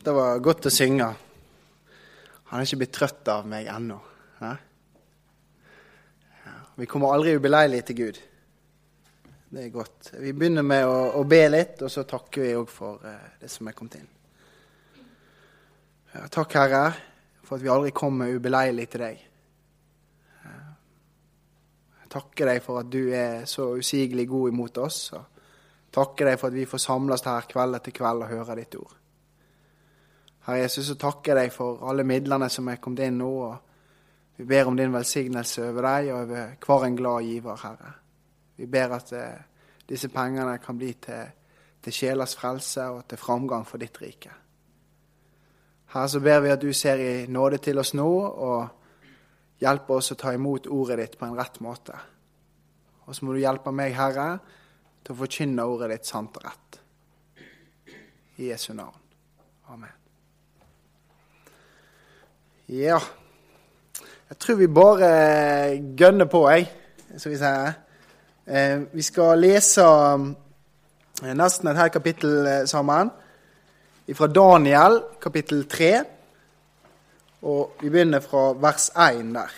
[0.00, 1.06] Det var godt å synge.
[2.50, 3.98] Han er ikke blitt trøtt av meg ennå.
[6.80, 8.20] Vi kommer aldri ubeleilig til Gud.
[9.50, 10.12] Det er godt.
[10.22, 13.50] Vi begynner med å, å be litt, og så takker vi òg for uh, det
[13.52, 14.06] som er kommet inn.
[16.32, 16.84] Takk, Herre,
[17.44, 19.26] for at vi aldri kommer ubeleilig til deg.
[22.00, 25.02] Jeg takker deg for at du er så usigelig god imot oss.
[25.18, 25.28] og
[25.92, 28.99] takker deg for at vi får samles her kveld etter kveld og høre ditt ord.
[30.50, 33.30] Herre Jesus, så takker jeg deg for alle midlene som er kommet inn nå.
[33.46, 37.92] og Vi ber om din velsignelse over deg og over hver en glad giver, Herre.
[38.56, 39.44] Vi ber at eh,
[39.88, 41.30] disse pengene kan bli til,
[41.82, 44.32] til sjelers frelse og til framgang for ditt rike.
[45.94, 50.12] Herre, så ber vi at du ser i nåde til oss nå og hjelper oss
[50.16, 51.94] å ta imot ordet ditt på en rett måte.
[53.06, 54.32] Og så må du hjelpe meg, Herre,
[55.04, 56.82] til å forkynne ordet ditt sant og rett.
[58.40, 58.98] I Jesu navn.
[59.70, 60.09] Amen.
[62.70, 63.00] Ja.
[64.28, 65.06] Jeg tror vi bare
[65.98, 66.68] gønner på, jeg,
[67.18, 67.72] som vi sier.
[68.46, 73.10] Eh, vi skal lese eh, nesten et helt kapittel eh, sammen.
[74.14, 75.90] Fra Daniel, kapittel 3.
[77.42, 79.56] Og vi begynner fra vers 1 der.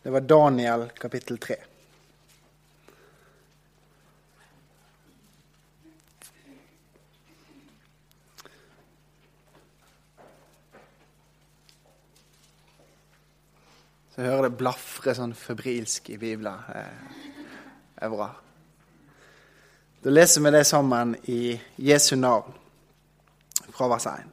[0.00, 1.60] Det var Daniel, kapittel 3.
[14.20, 16.58] Jeg hører det blafre sånn febrilsk i Bibelen.
[16.68, 18.26] Det er bra.
[20.04, 22.52] Da leser vi det sammen i Jesu navn,
[23.72, 24.26] fra vers 1.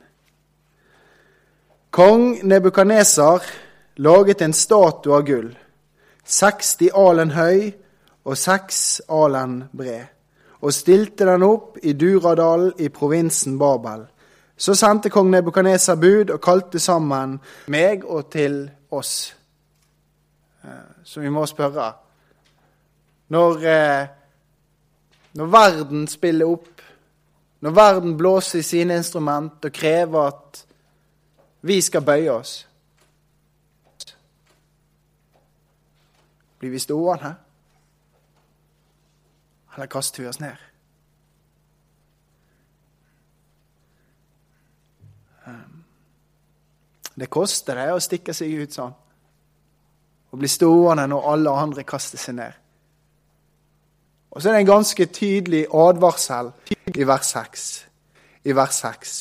[1.95, 3.47] Kong Nebukaneser
[4.03, 5.47] laget en statue av gull,
[6.25, 7.71] 60 alen høy
[8.27, 10.03] og 6 alen bred,
[10.59, 14.03] og stilte den opp i Duradalen i provinsen Babel.
[14.57, 17.39] Så sendte kong Nebukaneser bud og kalte sammen
[17.71, 19.36] meg og til oss
[21.03, 21.93] så vi må spørre
[23.27, 24.07] Når, eh,
[25.33, 26.81] når verden spiller opp,
[27.59, 30.65] når verden blåser i sine instrument og krever at
[31.61, 32.63] vi skal bøye oss
[36.57, 37.35] Blir vi stående?
[39.75, 40.55] Eller kaster vi oss ned?
[45.45, 45.83] Ehm,
[47.15, 48.95] det koster det å stikke seg ut sånn
[50.31, 52.57] og bli stående når alle andre kaster seg ned.
[54.31, 56.51] Og så er det en ganske tydelig advarsel
[56.93, 57.65] i vers 6.
[58.45, 59.15] I vers 6.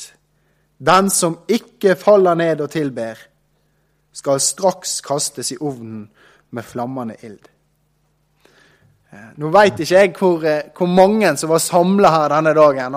[0.77, 3.17] Den som ikke faller ned og tilber,
[4.17, 6.07] skal straks kastes i ovnen
[6.57, 7.49] med flammende ild.
[9.13, 12.97] Eh, nå veit ikke jeg hvor, eh, hvor, mange som var samla her denne dagen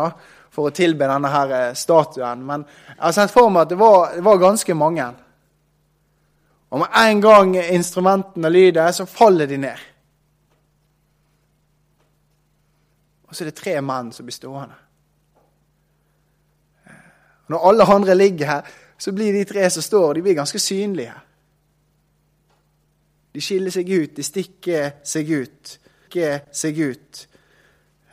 [0.50, 2.64] for å tilbe denne her eh, statuen, men
[2.96, 5.10] jeg har sett for meg at det var, det var ganske mange.
[6.70, 9.86] Og med en gang instrumentene lyder, så faller de ned.
[13.28, 14.78] Og så er det tre menn som blir stående.
[17.50, 21.14] Når alle andre ligger her, så blir de tre som står, de blir ganske synlige.
[23.34, 25.78] De skiller seg ut, de stikker seg ut.
[26.10, 27.28] Stikker seg ut.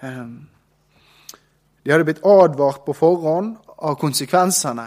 [0.04, 0.48] Ehm,
[1.84, 4.84] de hadde blitt advart på forhånd av konsekvensene.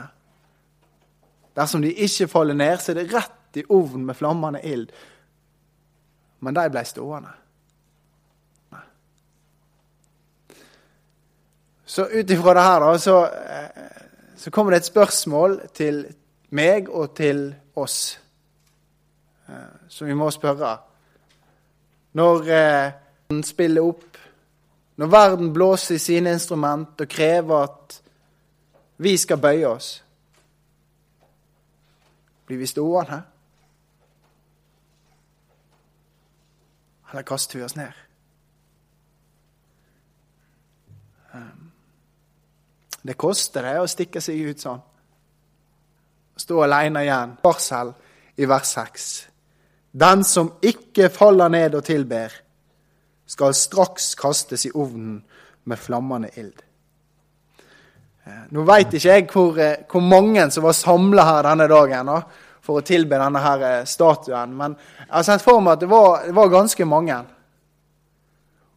[1.57, 4.91] Dersom de ikke faller ned, så er det rett i ovnen med flammende ild.
[6.39, 7.31] Men de ble stående.
[11.89, 13.85] Så ut ifra det her, så, eh,
[14.35, 16.03] så, kommer det et spørsmål til
[16.49, 18.19] meg og til oss
[19.49, 20.77] eh, som vi må spørre.
[22.13, 24.17] Når eh, spiller opp,
[25.01, 27.97] når verden blåser i sine instrument og krever at
[28.97, 29.89] vi skal bøye oss,
[32.45, 33.21] blir vi stående?
[37.11, 37.91] Eller kaster vi oss ned?
[41.33, 41.71] Ehm,
[43.01, 44.81] det koster det å stikke seg ut sånn.
[46.39, 47.35] Stå aleine igjen.
[47.43, 47.93] Varsel
[48.39, 49.09] i vers 6.
[49.91, 52.33] Den som ikke faller ned og tilber,
[53.29, 55.19] skal straks kastes i ovnen
[55.69, 56.61] med flammende ild.
[58.25, 62.09] Ehm, nå veit ikke jeg hvor, eh, hvor, mange som var samla her denne dagen
[62.69, 64.53] for å tilbe denne her eh, statuen.
[64.53, 67.17] Men jeg har sett for meg at det var, det var ganske mange.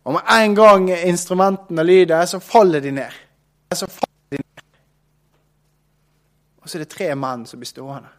[0.09, 3.21] Og med en gang instrumentene lyder, så faller de ned.
[3.77, 4.65] Så faller de ned.
[6.63, 8.17] Og så er det tre menn som blir stående.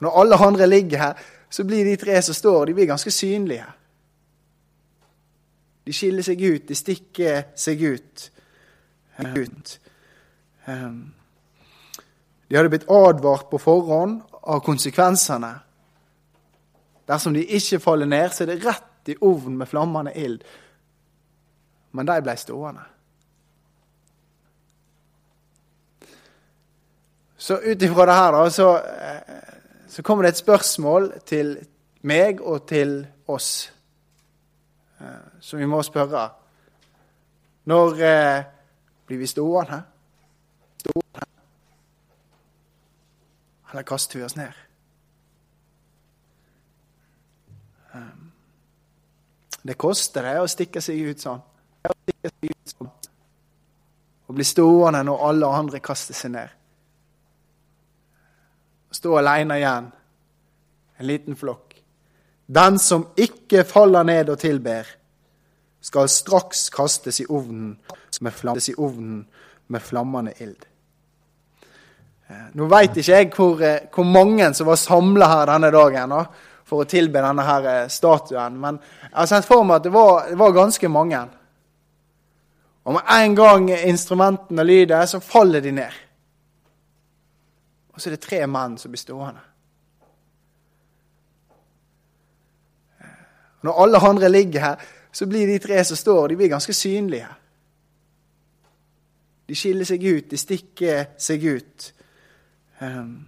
[0.00, 3.66] Når alle andre ligger her, så blir de tre som står, de blir ganske synlige.
[5.84, 8.28] De skiller seg ut, de stikker seg ut.
[9.18, 9.80] ut.
[10.70, 11.08] Um,
[12.50, 15.52] de hadde blitt advart på forhånd av konsekvensene.
[17.06, 20.42] Dersom de ikke faller ned, så er det rett i ovnen med flammende ild.
[21.94, 22.82] Men de ble stående.
[27.38, 29.38] Så ut ifra det her, da, så, eh,
[29.88, 31.54] så kommer det et spørsmål til
[32.02, 32.98] meg og til
[33.30, 33.70] oss
[35.00, 36.26] eh, som vi må spørre.
[37.70, 38.42] Når eh,
[39.06, 39.80] blir vi stående?
[43.70, 44.52] Eller kaster vi oss ned?
[47.92, 48.30] Um,
[49.62, 51.42] det koster det å stikke seg ut sånn.
[51.86, 52.90] Å seg ut sånn.
[54.30, 56.56] Å bli stående når alle andre kaster seg ned.
[58.90, 59.90] Å stå alene igjen,
[60.98, 61.76] en liten flokk.
[62.50, 64.88] Den som ikke faller ned og tilber,
[65.80, 67.76] skal straks kastes i ovnen
[69.70, 70.66] med flammende ild.
[72.30, 76.14] Eh, nå veit ikke jeg hvor, eh, hvor, mange som var samla her denne dagen
[76.14, 76.20] da,
[76.64, 78.78] for å tilbe denne her eh, statuen, men
[79.08, 81.24] jeg har sett for meg at det var, det var ganske mange.
[82.86, 85.98] Og med en gang instrumentene lyder, så faller de ned.
[87.90, 89.42] Og så er det tre menn som blir stående.
[93.66, 97.28] Når alle andre ligger her, så blir de tre som står, de blir ganske synlige.
[99.50, 101.90] De skiller seg ut, de stikker seg ut.
[102.80, 103.26] Ehm,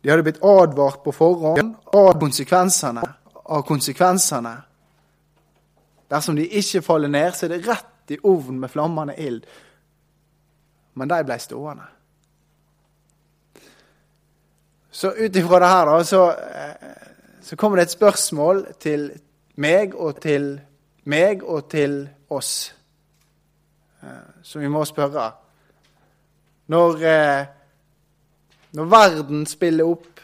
[0.00, 3.04] de hadde blitt advart på forhånd av konsekvensene.
[3.44, 4.54] Av konsekvensene.
[6.10, 9.44] Dersom de ikke faller ned, så er det rett i ovnen med flammende ild.
[10.94, 11.86] Men de ble stående.
[14.90, 17.04] Så ut ifra det her, da, så, eh,
[17.40, 19.06] så kommer det et spørsmål til
[19.56, 20.58] meg og til
[21.04, 22.72] meg og til oss
[24.02, 25.30] eh, som vi må spørre.
[26.66, 27.46] Når, eh,
[28.72, 30.20] når verden spiller opp,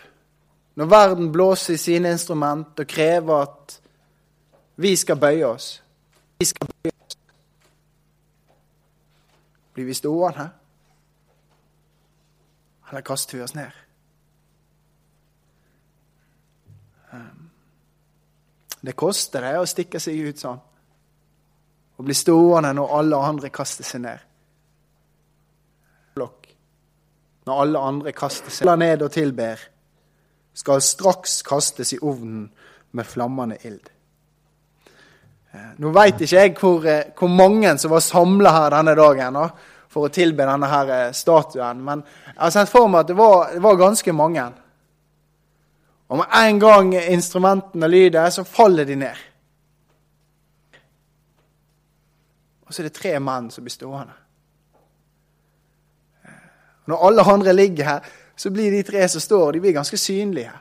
[0.76, 3.78] når verden blåser i sine instrument og krever at
[4.76, 5.82] vi skal bøye oss
[6.38, 7.16] Vi skal bøye oss.
[9.72, 10.50] Blir vi stående?
[12.90, 13.72] Eller kaster vi oss ned?
[18.87, 20.60] Det koster det å stikke seg ut sånn.
[21.96, 24.25] Å bli stående når alle andre kaster seg ned.
[27.46, 29.60] Når alle andre kaster seg ned og tilber,
[30.56, 32.48] skal straks kastes i ovnen
[32.96, 33.84] med flammende ild.
[35.52, 39.38] Eh, nå veit ikke jeg hvor, eh, hvor, mange som var samla her denne dagen
[39.93, 42.02] for å tilbe denne her eh, statuen, men
[42.32, 44.48] jeg har sett for meg at det var, det var ganske mange.
[46.08, 49.25] Og med en gang instrumentene lyder, så faller de ned.
[52.66, 54.25] Og så er det tre menn som blir stående.
[56.86, 58.00] Når alle andre ligger her,
[58.36, 60.52] så blir de tre som står, de blir ganske synlige.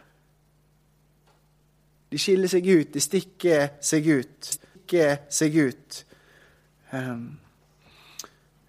[2.09, 4.51] De skiller seg ut, de stikker seg ut.
[4.85, 5.97] Stikker seg ut.
[6.95, 7.25] Ehm,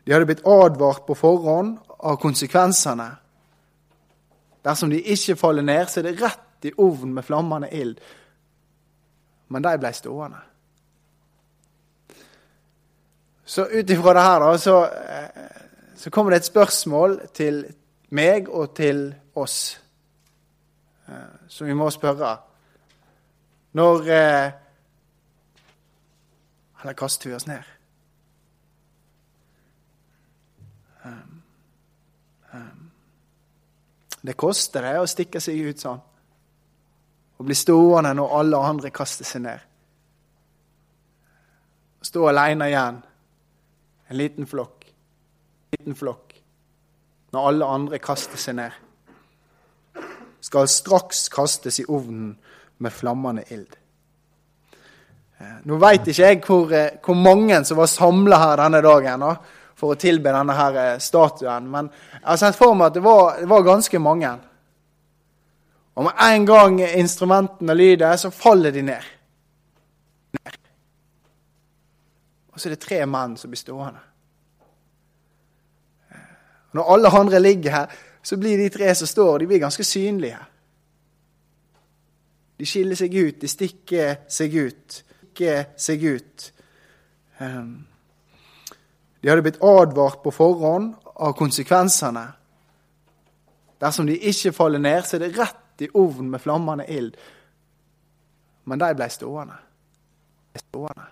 [0.04, 3.08] de hadde blitt advart på forhånd av konsekvensene.
[4.66, 8.00] Dersom de ikke faller ned, så er det rett i ovnen med flammende ild.
[9.48, 10.42] Men de ble stående.
[13.46, 15.65] Så ut ifra det her, da, så, eh,
[15.96, 17.64] så kommer det et spørsmål til
[18.16, 19.80] meg og til oss
[21.08, 22.36] eh, som vi må spørre.
[23.76, 24.52] Når eh,
[26.82, 27.62] Eller kaster vi oss ned?
[34.26, 36.00] Det koster det å stikke seg ut sånn.
[37.36, 39.60] Å bli stående når alle andre kaster seg ned.
[42.02, 42.98] Å stå alene igjen,
[44.08, 44.75] en liten flokk,
[45.74, 46.36] liten flokk,
[47.34, 48.82] når alle andre kaster seg ned.
[50.44, 52.36] Skal straks kastes i ovnen
[52.78, 53.76] med flammende ild.
[55.38, 59.24] Eh, nå veit ikke jeg hvor, eh, hvor, mange som var samla her denne dagen
[59.26, 59.34] da,
[59.76, 63.04] for å tilbe denne her eh, statuen, men jeg har sett for meg at det
[63.04, 64.30] var, det var ganske mange.
[65.96, 69.12] Og med en gang instrumentene lyder, så faller de ned.
[72.52, 74.00] Og så er det tre menn som blir stående.
[76.76, 80.38] Når alle andre ligger her, så blir de tre som står, de blir ganske synlige.
[82.56, 85.02] De skiller seg ut, de stikker seg ut.
[85.36, 86.52] Stikker seg ut.
[87.44, 87.84] Ehm,
[89.20, 92.24] de hadde blitt advart på forhånd av konsekvensene.
[93.80, 97.16] Dersom de ikke faller ned, så er det rett i ovnen med flammende ild.
[98.64, 99.58] Men de ble stående.
[100.54, 101.06] Ble stående.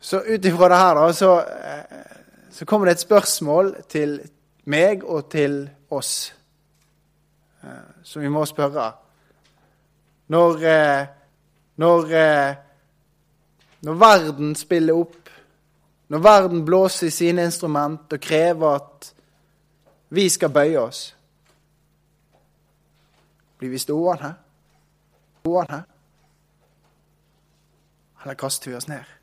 [0.00, 2.15] Så ut ifra det her, da, så, eh,
[2.56, 4.14] så kommer det et spørsmål til
[4.72, 5.58] meg og til
[5.92, 6.12] oss
[7.60, 8.86] eh, som vi må spørre.
[10.32, 11.02] Når, eh,
[11.76, 12.14] når,
[13.84, 15.28] når verden spiller opp,
[16.08, 19.10] når verden blåser i sine instrument og krever at
[20.16, 21.02] vi skal bøye oss,
[23.58, 24.32] blir vi stående?
[25.42, 25.82] Stående?
[28.22, 29.15] Eller kaster vi oss ned?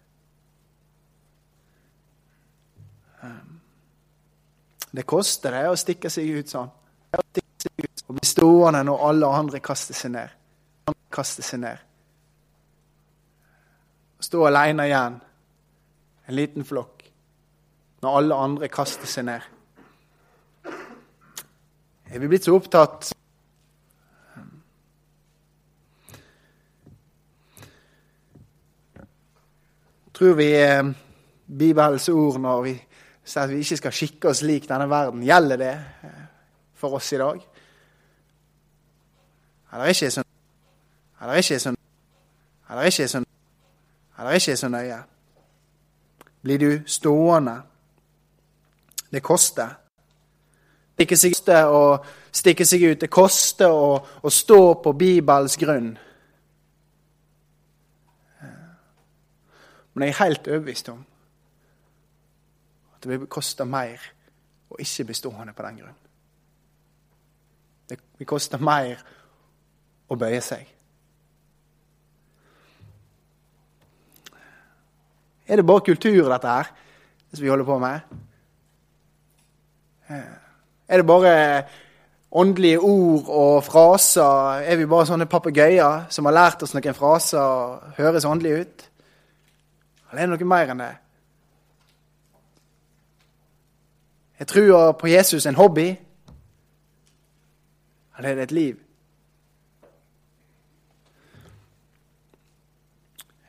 [4.93, 6.69] Det koster det å stikke seg ut sånn.
[7.13, 10.35] Å bli stående når alle andre kaster seg ned.
[11.13, 11.81] Kaster seg ned.
[14.23, 15.17] Stå alene igjen,
[16.27, 17.03] en liten flokk,
[18.03, 19.49] når alle andre kaster seg ned.
[22.13, 23.09] Er vi blitt så opptatt
[30.13, 30.91] Tror vi eh,
[31.49, 32.73] Bibelens ord når vi
[33.23, 35.23] sier at vi ikke skal skikke oss lik denne verden.
[35.23, 36.23] Gjelder det eh,
[36.75, 37.41] for oss i dag?
[39.73, 40.23] Eller ikke så,
[41.21, 41.75] Eller ikke så,
[42.69, 43.23] Eller ikke så,
[44.19, 45.03] Eller ikke så nøye?
[46.41, 47.61] Blir du stående?
[49.11, 49.69] Det koster.
[50.97, 53.01] Det koster å stikke seg ut.
[53.01, 55.93] Det koster å, å stå på Bibels grunn.
[59.93, 61.03] Men jeg er helt overbevist om
[63.09, 64.01] det vil koste mer
[64.71, 65.99] å ikke bli stående på den grunn.
[67.89, 69.01] Det vil koste mer
[70.09, 70.69] å bøye seg.
[75.47, 76.69] Er det bare kultur, dette her,
[77.33, 77.99] som vi holder på med?
[80.87, 81.33] Er det bare
[82.31, 84.63] åndelige ord og fraser?
[84.63, 88.85] Er vi bare sånne papegøyer som har lært oss noen fraser og høres åndelige ut?
[90.11, 90.93] Eller er det noe mer enn det?
[94.43, 95.95] Er trua på Jesus en hobby?
[98.17, 98.75] Eller er det et liv?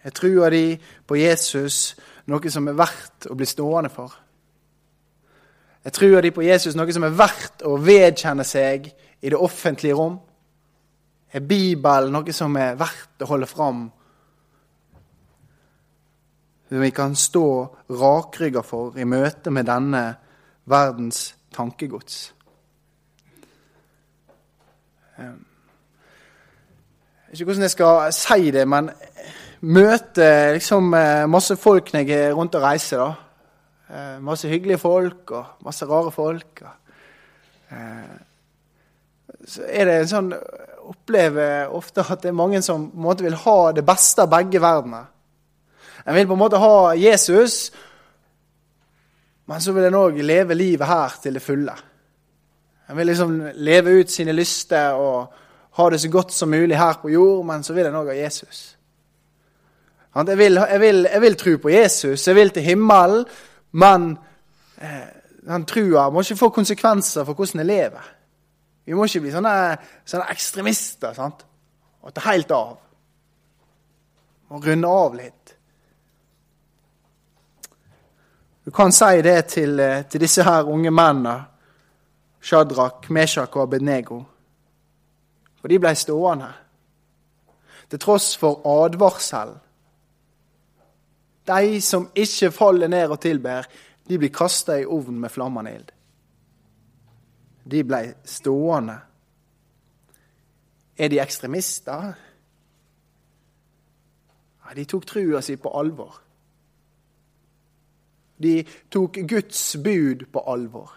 [0.04, 1.96] Er trua di på Jesus
[2.30, 4.14] noe som er verdt å bli stående for?
[5.82, 9.98] Er trua di på Jesus noe som er verdt å vedkjenne seg i det offentlige
[9.98, 10.20] rom?
[11.34, 13.88] Er Bibelen noe som er verdt å holde fram?
[16.68, 17.48] Som vi kan stå
[17.90, 20.12] rakrygga for i møte med denne
[20.66, 22.34] verdens tankegods.
[25.18, 25.26] Jeg
[27.28, 28.90] vet ikke hvordan jeg skal si det, men
[29.64, 32.98] møte liksom eh, masse folk når jeg er rundt og reiser.
[32.98, 33.12] da.
[33.94, 36.62] Eh, masse hyggelige folk og masse rare folk.
[37.70, 38.14] Eh,
[39.46, 40.30] så er det en sånn
[40.84, 44.28] Opplever ofte at det er mange som på en måte vil ha det beste av
[44.28, 45.06] begge verdener.
[46.04, 47.70] En vil på en måte ha Jesus
[49.46, 51.74] men så vil en òg leve livet her til det fulle.
[52.88, 55.32] En vil liksom leve ut sine lyster og
[55.74, 58.16] ha det så godt som mulig her på jord, men så vil en òg ha
[58.16, 58.76] Jesus.
[60.14, 63.24] Jeg vil, jeg, vil, jeg vil, tro på Jesus, jeg vil til himmelen,
[63.72, 64.12] men
[64.78, 65.08] eh,
[65.46, 68.12] den trua må ikke få konsekvenser for hvordan jeg lever.
[68.86, 69.56] Vi må ikke bli sånne,
[70.06, 71.44] sånne ekstremister sant?
[72.04, 72.76] og ta helt av.
[74.52, 75.53] Og runde av litt.
[78.64, 81.44] Du kan si det til, eh, til disse her unge mennene,
[82.40, 84.22] Shadrach, Meshach og Abednego.
[85.60, 86.52] For de ble stående.
[87.90, 89.54] Til tross for advarsel.
[91.46, 93.62] De som ikke faller ned og tilber,
[94.08, 95.92] de blir kasta i ovnen med flammende ild.
[97.70, 98.98] De ble stående.
[100.98, 102.12] Er de ekstremister?
[104.64, 106.23] Ja, de tok trua si på alvor.
[108.44, 108.58] De
[108.92, 110.92] tok Guds bud på alvor.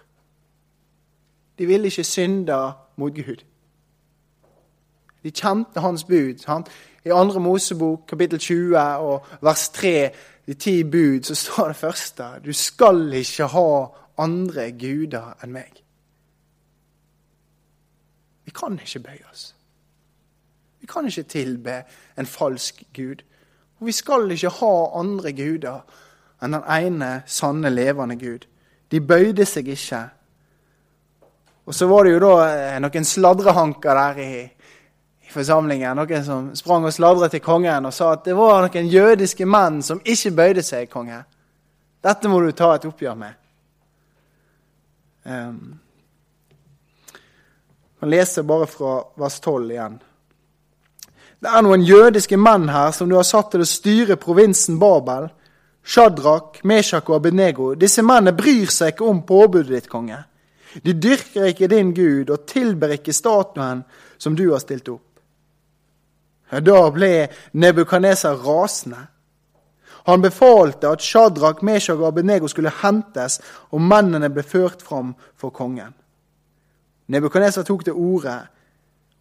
[1.58, 2.58] De ville ikke synde
[2.98, 3.44] mot Gud.
[5.24, 6.38] De kjente hans bud.
[6.44, 6.70] Sant?
[7.06, 7.40] I 2.
[7.40, 10.12] Mosebok kapittel 20 og vers 3,
[10.48, 13.70] de ti bud, så står det første Du skal ikke ha
[14.18, 15.84] andre guder enn meg.
[18.46, 19.56] Vi kan ikke bøye oss.
[20.80, 21.82] Vi kan ikke tilbe
[22.18, 23.24] en falsk gud.
[23.80, 25.82] Og vi skal ikke ha andre guder
[26.42, 28.46] enn den ene sanne, levende Gud.
[28.92, 30.04] De bøyde seg ikke.
[31.68, 34.44] Og så var det jo da eh, noen sladrehanker der i,
[35.28, 35.98] i forsamlingen.
[35.98, 39.82] Noen som sprang og sladret til kongen og sa at det var noen jødiske menn
[39.84, 41.24] som ikke bøyde seg, konge.
[42.04, 43.44] Dette må du ta et oppgjør med.
[45.28, 45.80] Um,
[48.00, 49.98] man leser bare fra vers 12 igjen.
[51.44, 55.28] Det er noen jødiske menn her som du har satt til å styre provinsen Babel
[55.88, 60.18] Shadrach, Meshach og Abednego, disse mennene bryr seg ikke om påbudet ditt, konge.
[60.84, 63.86] De dyrker ikke din Gud og tilber ikke statuen
[64.20, 65.22] som du har stilt opp.
[66.52, 67.28] Da ble
[67.60, 69.00] Nebukadneser rasende.
[70.08, 73.42] Han befalte at Shadrach, Meshach og Abednego skulle hentes,
[73.72, 75.96] og mennene ble ført fram for kongen.
[77.08, 78.38] Nebukadneser tok til orde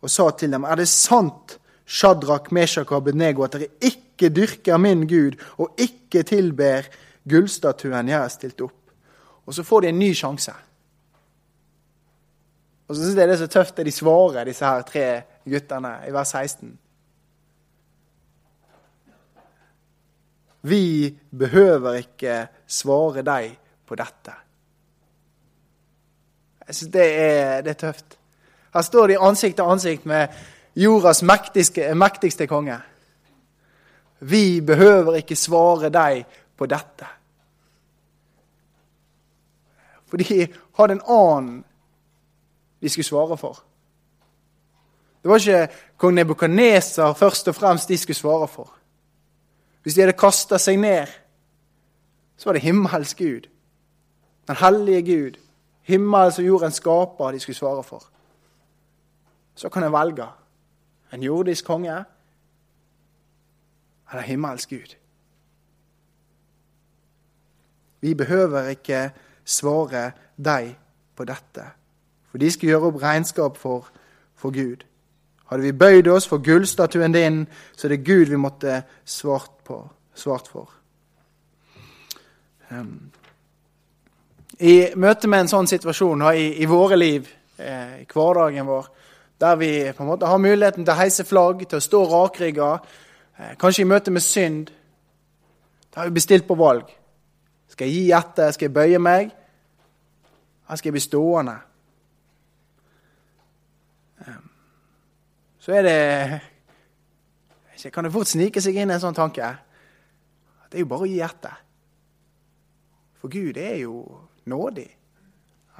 [0.02, 4.80] og sa til dem, er det sant, Shadrach, Meshach og Abednego, at dere ikke dyrker
[4.80, 6.88] min Gud og ikke tilber
[7.28, 8.80] gullstatuen jeg har stilt opp?
[9.46, 10.54] Og så får de en ny sjanse.
[12.86, 15.06] Og så syns jeg det er så tøft det de svarer, disse her tre
[15.46, 16.72] guttene, i vers 16.
[20.66, 23.54] Vi behøver ikke svare deg
[23.86, 24.34] på dette.
[26.66, 27.06] Jeg syns det,
[27.66, 28.18] det, er tøft.
[28.74, 30.34] Her står de ansikt til ansikt med
[30.76, 32.80] jordas mektigste, mektigste konge.
[34.18, 36.24] Vi behøver ikke svare deg
[36.56, 37.06] på dette.
[40.06, 40.46] For de
[40.78, 41.64] hadde en annen
[42.80, 43.62] de skulle svare for.
[45.22, 48.72] Det var ikke kong Nebukadneser først og fremst de skulle svare for.
[49.82, 51.06] Hvis de hadde kasta seg ned,
[52.36, 53.48] så var det himmelsk Gud.
[54.46, 55.38] Den hellige Gud.
[55.82, 58.02] Himmels og jordens skaper de skulle svare for.
[59.54, 60.26] Så kan jeg velge
[61.12, 62.04] en jordisk konge
[64.10, 64.96] eller himmelsk Gud.
[68.00, 69.10] Vi behøver ikke
[69.44, 70.76] svare deg
[71.16, 71.64] på dette,
[72.30, 73.88] for de skal gjøre opp regnskap for,
[74.34, 74.84] for Gud.
[75.46, 77.44] Hadde vi bøyd oss for gullstatuen din,
[77.76, 79.78] så er det Gud vi måtte svart, på,
[80.14, 80.70] svart for.
[82.70, 83.12] Um,
[84.58, 88.88] I møte med en sånn situasjon i, i våre liv, eh, i hverdagen vår,
[89.40, 92.70] der vi på en måte har muligheten til å heise flagg, til å stå rakrygga,
[93.36, 94.70] kanskje i møte med synd,
[95.94, 96.88] da har vi bestilt på valg.
[97.68, 98.50] Skal jeg gi etter?
[98.52, 99.30] Skal jeg bøye meg?
[100.66, 101.56] Eller skal jeg bli stående?
[105.58, 106.40] så er det
[107.92, 109.46] Kan det fort snike seg inn en sånn tanke?
[110.64, 111.56] At Det er jo bare å gi etter.
[113.20, 114.88] For Gud er jo nådig.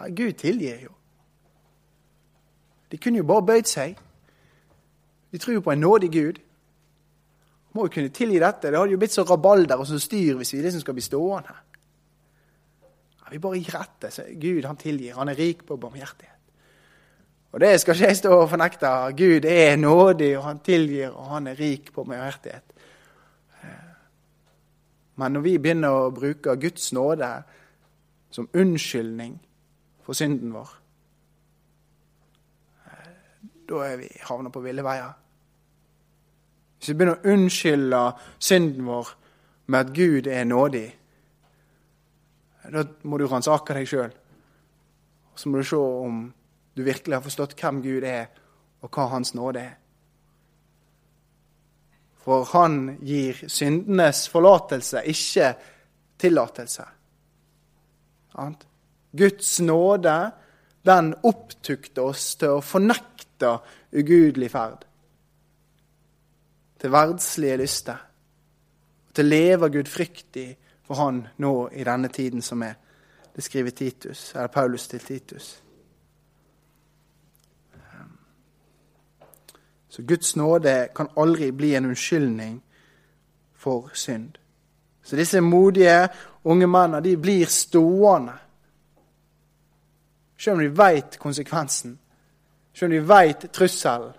[0.09, 0.93] Gud tilgir jo.
[2.91, 3.97] De kunne jo bare bøyd seg.
[5.33, 6.41] De tror jo på en nådig Gud.
[7.77, 8.71] Må jo kunne tilgi dette.
[8.71, 11.57] Det hadde jo blitt så rabalder og så styr hvis vi liksom skal bli stående.
[13.21, 14.33] Ja, vi bare gir etter.
[14.41, 15.19] Gud han tilgir.
[15.19, 16.33] Han er rik på barmhjertighet.
[17.57, 18.93] Og det skal ikke jeg stå og fornekte.
[19.17, 22.73] Gud er nådig, og han tilgir, og han er rik på barmhjertighet.
[25.17, 27.31] Men når vi begynner å bruke Guds nåde
[28.31, 29.39] som unnskyldning
[30.05, 30.75] for synden vår,
[33.67, 35.15] da er vi havna på ville veier.
[36.87, 38.01] Hvis vi begynner å unnskylde
[38.39, 39.09] synden vår
[39.67, 40.85] med at Gud er nådig,
[42.71, 44.13] da må du ransake deg sjøl.
[45.35, 46.21] Så må du se om
[46.79, 48.31] du virkelig har forstått hvem Gud er,
[48.87, 49.75] og hva Hans nåde er.
[52.23, 55.53] For han gir syndenes forlatelse, ikke
[56.23, 56.87] tillatelse.
[59.11, 60.19] Guds nåde,
[60.87, 63.57] den opptukter oss til å fornekte
[63.91, 64.86] ugudelig ferd.
[66.81, 67.97] Til verdslige lyster.
[69.15, 70.49] Til å leve gudfryktig
[70.87, 72.75] for Han nå i denne tiden som er.
[73.37, 75.63] Det skriver Titus, eller Paulus til Titus.
[79.89, 82.63] Så Guds nåde kan aldri bli en unnskyldning
[83.55, 84.39] for synd.
[85.03, 86.09] Så disse modige
[86.45, 88.33] unge mennene de blir stående.
[90.39, 91.99] Selv om de veit konsekvensen,
[92.75, 94.13] selv om de veit trusselen,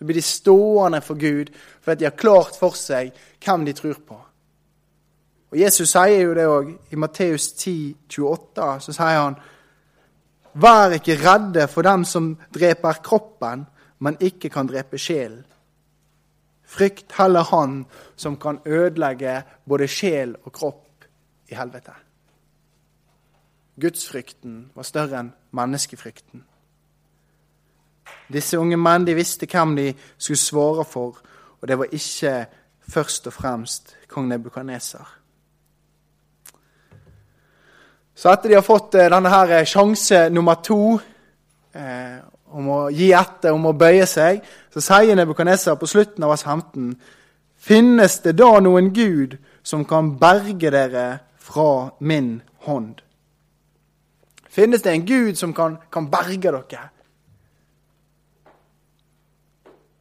[0.00, 1.52] så blir de stående for Gud
[1.84, 3.12] fordi de har klart for seg
[3.44, 4.16] hvem de tror på.
[5.50, 6.70] Og Jesus sier jo det òg.
[6.94, 7.74] I Matteus 10,
[8.08, 9.38] 28, så sier han
[10.60, 13.66] Vær ikke redde for dem som dreper kroppen,
[14.00, 15.44] men ikke kan drepe sjelen.
[16.64, 17.84] Frykt heller han
[18.16, 21.04] som kan ødelegge både sjel og kropp
[21.50, 21.92] i helvete.
[23.80, 26.46] Gudsfrykten var større enn menneskefrykten.
[28.32, 29.86] Disse unge menn de visste hvem de
[30.18, 31.18] skulle svare for,
[31.60, 32.34] og det var ikke
[32.90, 35.16] først og fremst kong Nebukaneser.
[38.14, 40.98] Så etter de har fått eh, denne her sjanse nummer to
[41.72, 42.18] eh,
[42.50, 44.42] om å gi etter, om å bøye seg,
[44.74, 46.90] så sier Nebukaneser på slutten av vers 15.:
[47.56, 51.06] Finnes det da noen Gud som kan berge dere
[51.38, 53.00] fra min hånd?
[54.50, 56.88] Finnes det en Gud som kan, kan berge dere?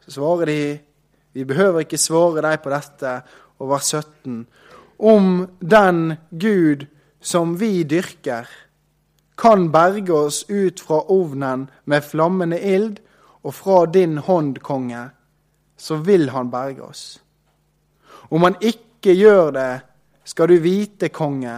[0.09, 0.79] Så svarer de
[1.37, 3.11] vi behøver ikke svare deg på dette,
[3.61, 4.47] og vers 17.
[4.97, 5.27] om
[5.61, 6.87] den Gud
[7.21, 8.47] som vi dyrker,
[9.37, 12.97] kan berge oss ut fra ovnen med flammende ild,
[13.43, 15.05] og fra din hånd, konge,
[15.77, 17.03] så vil han berge oss.
[18.29, 19.71] Om han ikke gjør det,
[20.25, 21.55] skal du vite, konge,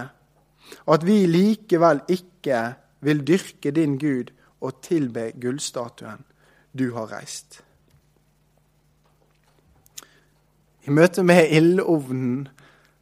[0.86, 2.62] at vi likevel ikke
[3.00, 6.22] vil dyrke din Gud og tilbe gullstatuen
[6.70, 7.62] du har reist.
[10.86, 12.48] I møte med ildovnen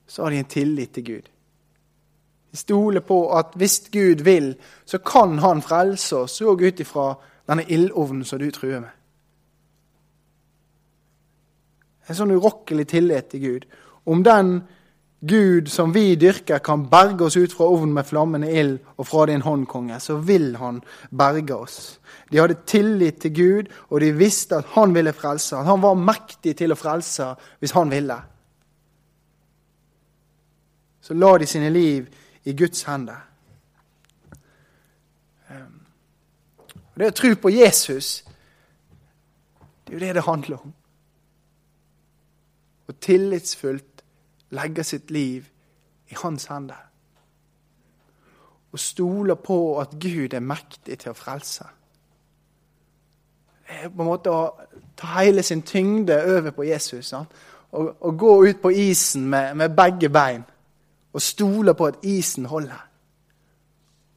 [0.06, 1.28] så har de en tillit til Gud.
[2.50, 7.12] De stoler på at hvis Gud vil, så kan han frelse oss òg ut ifra
[7.48, 8.96] denne ildovnen som du truer med.
[12.10, 13.66] En sånn urokkelig tillit til Gud.
[14.06, 14.56] Om den
[15.20, 19.26] Gud som vi dyrker, kan berge oss ut fra ovnen med flammende ild og fra
[19.28, 20.80] din hånd, konge, så vil han
[21.10, 21.78] berge oss.
[22.30, 25.56] De hadde tillit til Gud, og de visste at han ville frelse.
[25.56, 28.16] At han var mektig til å frelse hvis han ville.
[31.00, 32.08] Så la de sine liv
[32.44, 33.20] i Guds hender.
[35.50, 35.80] Ehm,
[36.96, 38.22] det å tro på Jesus,
[39.84, 40.74] det er jo det det handler om.
[42.88, 43.89] Og tillitsfullt
[44.50, 45.48] legge sitt liv
[46.10, 46.86] i hans hender.
[48.72, 51.66] Og stoler på at Gud er mektig til å frelse.
[53.70, 54.42] På en måte å
[54.98, 57.12] ta hele sin tyngde over på Jesus.
[57.12, 60.44] Og, og, gå ut på isen med, med, begge bein
[61.12, 62.86] og stole på at isen holder.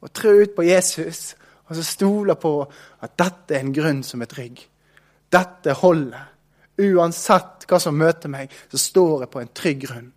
[0.02, 2.54] Og trø ut på Jesus og så stole på
[3.02, 4.60] at dette er en grunn som er trygg.
[5.32, 6.30] Dette holder.
[6.84, 10.12] Uansett hva som møter meg, så står jeg på en trygg grunn.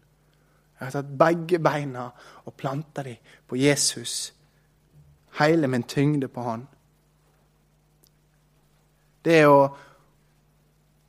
[0.76, 2.06] Jeg har tatt begge beina
[2.44, 3.16] og planta dem
[3.48, 4.32] på Jesus.
[5.38, 6.66] Hele min tyngde på han.
[9.24, 9.62] Det å,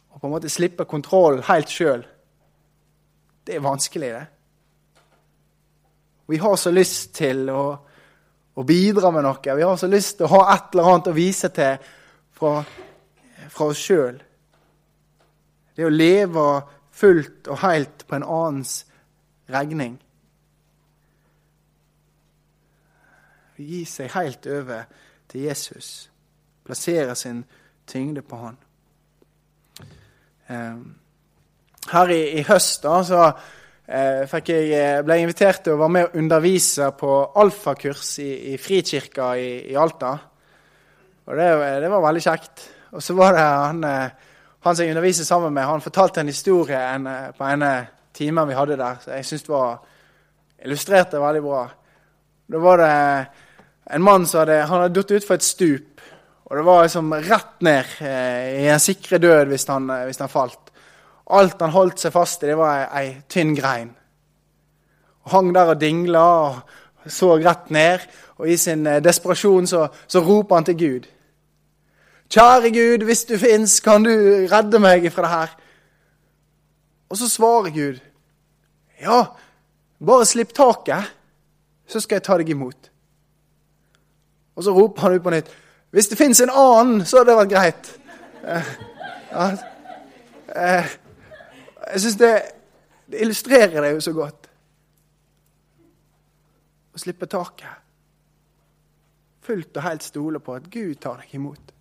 [0.10, 2.06] å på en måte slippe kontroll helt sjøl,
[3.48, 4.26] det er vanskelig, det.
[6.28, 7.62] Vi har så lyst til å,
[8.60, 9.56] å, bidra med noe.
[9.56, 11.78] Vi har så lyst til å ha et eller annet å vise til
[12.36, 12.58] fra,
[13.48, 14.18] fra oss sjøl.
[15.78, 16.50] Det å leve
[16.98, 18.82] fullt og helt på en annens
[19.54, 19.98] regning.
[23.58, 24.86] Gi seg helt over
[25.30, 26.10] til Jesus.
[26.66, 27.44] Plassere sin
[27.88, 28.58] tyngde på han.
[30.50, 30.84] Ehm,
[31.92, 33.24] her i, i høst da, så
[33.88, 38.30] eh, jeg, eh, ble jeg invitert til å være med og undervise på alfakurs i,
[38.54, 40.14] i Frikirka i, i, Alta.
[41.28, 41.50] Og det,
[41.84, 42.66] det, var veldig kjekt.
[42.96, 44.34] Og så var det han, eh,
[44.64, 47.68] han som jeg underviser sammen med, han fortalte en historie en, på en
[48.18, 48.98] timen vi hadde der.
[49.04, 49.78] Så jeg syns det var
[50.66, 51.62] illustrerte veldig bra.
[52.48, 52.94] Da var det
[53.94, 56.02] en mann som hadde, hadde datt utfor et stup.
[56.48, 60.22] Og det var liksom rett ned eh, i en sikre død hvis han, eh, hvis
[60.24, 60.72] han, falt.
[61.36, 63.92] Alt han holdt seg fast i, det var ei, ei tynn grein.
[65.26, 68.08] Og hang der og dingla og så rett ned.
[68.40, 71.12] Og i sin eh, desperasjon så, så roper han til Gud.
[72.32, 74.12] Kjære Gud, hvis du fins, kan du
[74.52, 75.54] redde meg fra det her?
[77.10, 78.00] Og så svarer Gud,
[79.02, 79.22] ja,
[80.00, 81.14] bare slipp taket,
[81.88, 82.92] så skal jeg ta deg imot.
[84.58, 85.52] Og så roper han ut på nytt,
[85.94, 87.92] hvis det fins en annen, så hadde det vært greit.
[88.44, 88.72] Eh,
[89.32, 89.46] ja,
[90.56, 90.96] eh,
[91.94, 92.32] jeg syns det,
[93.08, 94.50] det illustrerer det jo så godt.
[96.94, 97.86] Å slippe taket.
[99.48, 101.72] Fullt og helt stole på at Gud tar deg imot.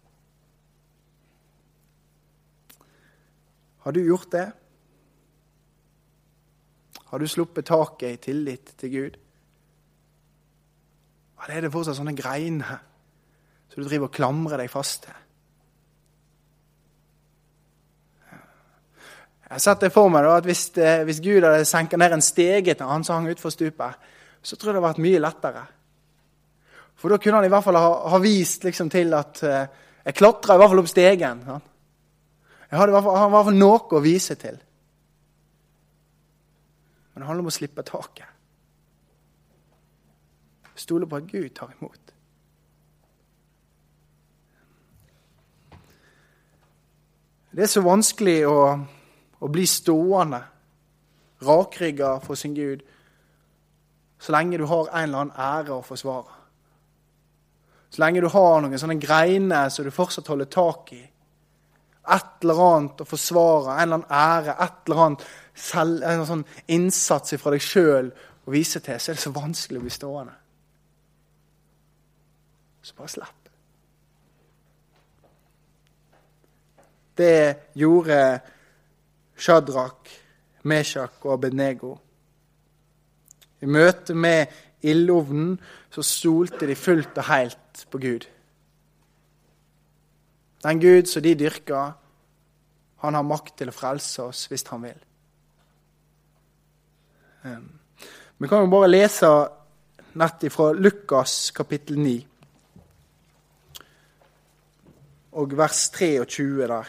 [3.87, 4.47] Har du gjort det?
[7.11, 9.17] Har du sluppet taket i tillit til Gud?
[11.45, 12.83] Eller er det fortsatt sånne greiner
[13.71, 15.23] som du driver og klamrer deg fast til?
[19.47, 22.17] Jeg har sett det for meg da, at hvis, eh, hvis Gud hadde senket ned
[22.17, 24.09] en stege til han som hang utfor stupet,
[24.43, 25.63] så tror jeg det hadde vært mye lettere.
[26.99, 30.17] For da kunne han i hvert fall ha, ha vist liksom, til at uh, jeg
[30.19, 31.45] klatra i hvert fall opp stegen.
[31.47, 31.73] Sant?
[32.71, 34.59] Jeg hadde han i hvert fall noe å vise til.
[37.17, 38.29] Men det handler om å slippe taket.
[40.77, 42.11] Stole på at Gud tar imot.
[47.57, 48.59] Det er så vanskelig å,
[49.41, 50.43] å bli stående
[51.49, 52.85] rakrygga for sin Gud
[54.21, 56.37] så lenge du har en eller annen ære å forsvare.
[57.89, 61.01] Så lenge du har noen sånne greiner som du fortsatt holder tak i.
[62.13, 66.45] Et eller annet å forsvare, en eller annen ære, et eller annet selv, en sånn
[66.73, 68.11] innsats fra deg sjøl
[68.47, 70.37] å vise til, så er det så vanskelig å bli stående.
[72.87, 73.43] Så bare slipp.
[77.17, 78.21] Det gjorde
[79.37, 80.13] Shadrach,
[80.69, 81.97] Meshach og Abednego.
[83.65, 84.53] I møte med
[84.85, 85.57] ildovnen
[85.91, 88.29] så stolte de fullt og helt på Gud.
[90.63, 91.97] Den Gud som de dyrker,
[92.97, 95.06] han har makt til å frelse oss hvis han vil.
[98.39, 99.33] Vi kan jo bare lese
[100.17, 102.17] nett fra Lukas kapittel 9
[105.37, 106.85] og vers 23 der.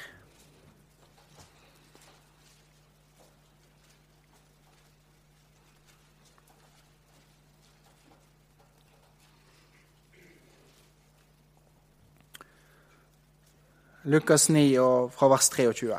[14.08, 15.96] Lukas 9 og fra vers 23.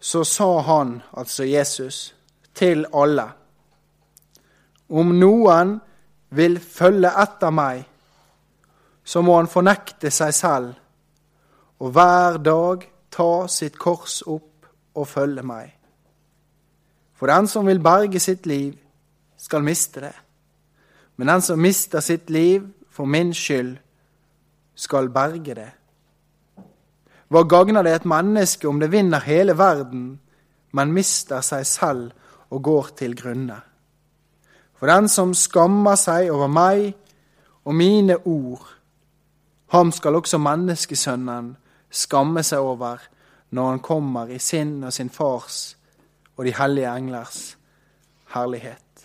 [0.00, 2.14] Så sa han, altså Jesus,
[2.60, 3.24] til alle.
[4.90, 5.78] Om noen
[6.36, 7.82] vil følge etter meg,
[9.04, 10.76] så må han fornekte seg selv
[11.80, 14.68] og hver dag ta sitt kors opp
[15.00, 15.70] og følge meg.
[17.16, 18.74] For den som vil berge sitt liv,
[19.40, 20.14] skal miste det.
[21.16, 23.78] Men den som mister sitt liv for min skyld,
[24.76, 25.70] skal berge det.
[27.28, 30.20] Hva gagner det et menneske om det vinner hele verden,
[30.72, 32.19] men mister seg selv
[32.50, 33.60] og går til grunne?
[34.78, 36.94] For den som skammer seg over meg
[37.64, 38.64] og mine ord,
[39.70, 41.54] ham skal også menneskesønnen
[41.90, 43.02] skamme seg over
[43.50, 45.76] når han kommer i sin og sin fars
[46.36, 47.42] og de hellige englers
[48.34, 49.04] herlighet.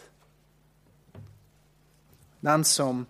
[2.45, 3.05] Den som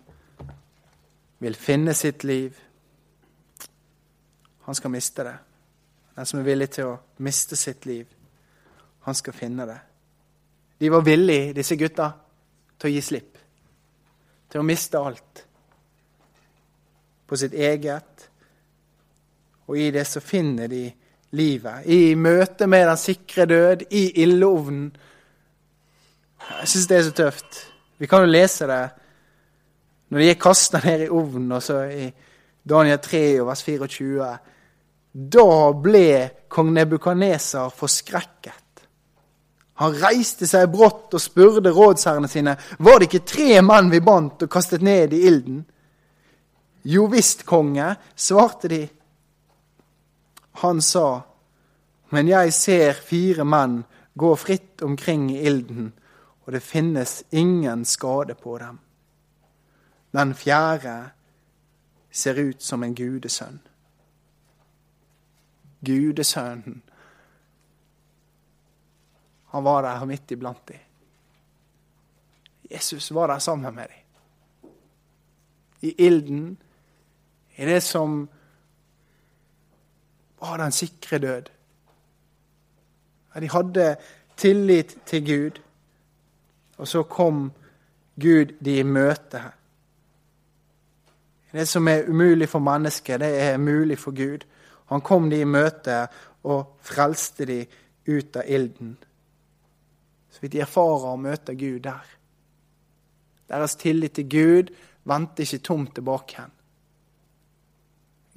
[1.38, 2.56] vil finne sitt liv.
[4.64, 5.36] Han skal miste det.
[6.16, 8.06] Den som er villig til å miste sitt liv,
[9.04, 9.78] han skal finne det.
[10.78, 12.10] De var villige, disse gutta,
[12.76, 13.38] til å gi slipp.
[14.52, 15.42] Til å miste alt.
[17.26, 18.26] På sitt eget.
[19.66, 20.84] Og i det så finner de
[21.36, 21.86] livet.
[21.86, 24.90] I møte med den sikre død, i ildovnen.
[26.60, 27.58] Jeg syns det er så tøft.
[27.98, 28.84] Vi kan jo lese det
[30.12, 32.04] når de er kasta ned i ovnen, og så i
[32.66, 34.28] Daniel 3 vers 24
[35.34, 35.48] Da
[35.82, 36.10] ble
[36.52, 38.65] kong Nebukadneser forskrekket.
[39.76, 44.46] Han reiste seg brått og spurte rådsherrene sine var det ikke tre menn vi bandt
[44.46, 45.64] og kastet ned i ilden.
[46.86, 48.82] Jo visst, konge, svarte de.
[50.62, 51.20] Han sa,
[52.14, 53.82] men jeg ser fire menn
[54.16, 55.92] gå fritt omkring i ilden,
[56.46, 58.78] og det finnes ingen skade på dem.
[60.16, 61.10] Den fjerde
[62.10, 63.58] ser ut som en gudesønn.
[65.84, 66.80] Gudesønnen.
[69.46, 70.78] Han var der midt iblant dem.
[72.70, 74.70] Jesus var der sammen med dem.
[75.80, 76.56] I ilden,
[77.56, 78.28] i det som
[80.40, 81.42] var den sikre død.
[83.40, 83.96] De hadde
[84.36, 85.60] tillit til Gud,
[86.76, 87.52] og så kom
[88.20, 89.42] Gud de i møte.
[91.52, 94.44] Det som er umulig for mennesket, det er mulig for Gud.
[94.86, 96.06] Han kom de i møte
[96.44, 97.66] og frelste de
[98.08, 98.96] ut av ilden.
[100.36, 102.04] Så vidt de erfarer å møte Gud der.
[103.48, 104.72] Deres tillit til Gud
[105.08, 106.52] vendte ikke tomt tilbake igjen.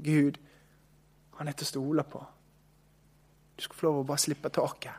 [0.06, 0.38] Gud,
[1.36, 2.22] han er til å stole på.
[3.58, 4.96] Du skal få lov å bare slippe taket.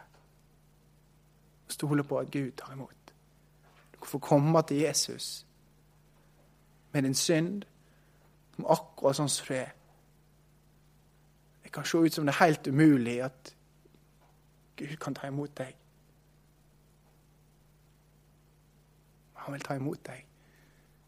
[1.65, 3.15] og Stole på at Gud tar imot.
[3.95, 5.47] Du kan få komme til Jesus
[6.93, 7.65] med din synd
[8.57, 9.73] som akkurat sånn som du er.
[11.65, 13.55] Det kan se ut som det er helt umulig at
[14.77, 15.73] Gud kan ta imot deg.
[19.45, 20.27] Han vil ta imot deg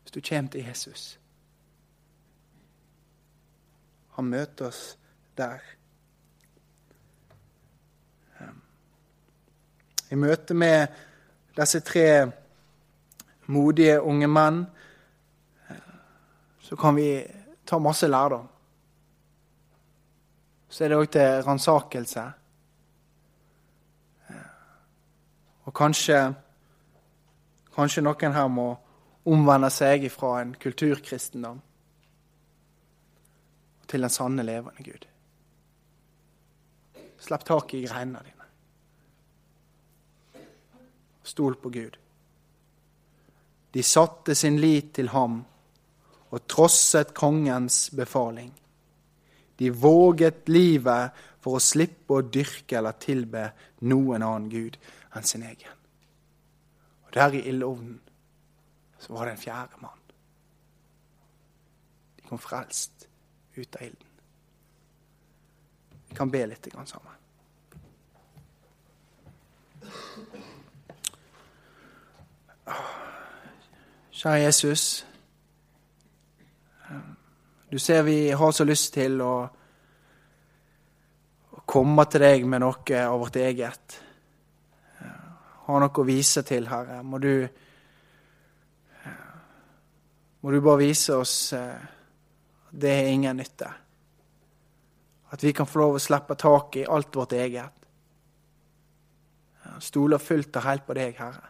[0.02, 1.18] hvis du kommer til Jesus.
[4.16, 4.98] Han møter oss
[5.38, 5.62] der.
[10.10, 10.86] I møte med
[11.56, 12.32] disse tre
[13.46, 14.64] modige unge menn
[16.60, 17.08] så kan vi
[17.66, 18.48] ta masse lærdom.
[20.68, 22.22] Så er det òg til ransakelse.
[25.64, 26.34] Og kanskje,
[27.74, 28.68] kanskje noen her må
[29.24, 31.60] omvende seg ifra en kulturkristendom
[33.92, 35.04] til den sanne, levende Gud.
[37.22, 38.48] Slipp tak i greinene dine.
[41.22, 41.98] Stol på Gud.
[43.72, 45.38] De satte sin lit til ham
[46.32, 48.50] og trosset kongens befaling.
[49.58, 51.12] De våget livet
[51.44, 53.44] for å slippe å dyrke eller tilbe
[53.88, 54.78] noen annen gud
[55.14, 55.81] enn sin egen.
[57.14, 58.00] Der i ildovnen
[58.98, 59.98] så var det en fjerde mann.
[62.16, 63.08] De kom frelst
[63.56, 64.08] ut av ilden.
[66.08, 67.18] Vi kan be litt sammen.
[74.12, 75.06] Kjære Jesus.
[77.72, 79.48] Du ser vi har så lyst til å
[81.66, 84.01] komme til deg med noe av vårt eget.
[85.66, 87.02] Ha noe å vise til, Herre.
[87.06, 87.34] Må du,
[90.42, 91.84] må du bare vise oss eh,
[92.72, 93.68] at det er ingen nytte.
[95.32, 97.78] At vi kan få lov å slippe tak i alt vårt eget.
[99.82, 101.48] Stole fullt og helt på deg, Herre.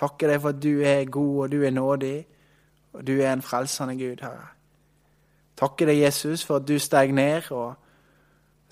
[0.00, 2.16] Takker deg for at du er god, og du er nådig,
[2.96, 4.50] og du er en frelsende Gud, Herre.
[5.60, 7.74] Takker deg, Jesus, for at du steg ned og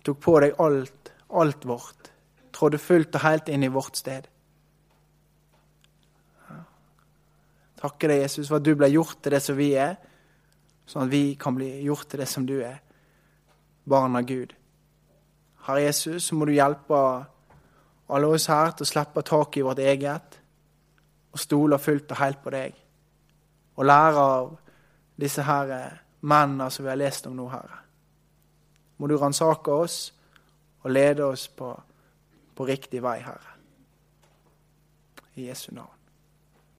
[0.05, 2.13] tok på deg alt, alt vårt.
[2.53, 4.27] Trådde fullt og helt inn i vårt sted.
[7.79, 9.95] Takker deg, Jesus, for at du ble gjort til det som vi er,
[10.89, 12.81] sånn at vi kan bli gjort til det som du er,
[13.89, 14.55] barn av Gud.
[15.69, 16.99] Herre Jesus, så må du hjelpe
[18.09, 20.39] alle oss her til å slippe tak i vårt eget
[21.33, 22.79] og stole fullt og helt på deg.
[23.79, 24.55] Og lære av
[25.21, 27.83] disse her mennene som vi har lest om nå, Herre.
[28.99, 29.99] Må du ransake oss
[30.83, 31.71] og lede oss på,
[32.59, 33.55] på riktig vei, Herre.
[35.39, 35.98] I Jesu navn.